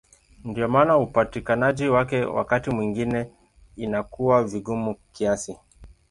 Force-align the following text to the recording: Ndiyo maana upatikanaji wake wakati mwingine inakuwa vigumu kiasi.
Ndiyo 0.43 0.67
maana 0.67 0.97
upatikanaji 0.97 1.87
wake 1.89 2.25
wakati 2.25 2.69
mwingine 2.69 3.27
inakuwa 3.75 4.43
vigumu 4.43 4.95
kiasi. 5.11 5.57